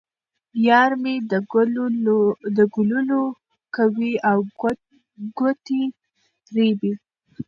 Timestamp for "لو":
3.09-3.19